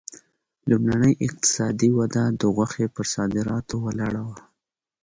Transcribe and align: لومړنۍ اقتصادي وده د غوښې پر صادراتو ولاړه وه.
لومړنۍ 0.69 1.13
اقتصادي 1.27 1.89
وده 1.99 2.23
د 2.41 2.41
غوښې 2.55 2.85
پر 2.95 3.05
صادراتو 3.13 3.75
ولاړه 3.85 4.21
وه. 4.27 4.37